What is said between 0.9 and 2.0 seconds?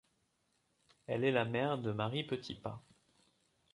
Elle est la mère de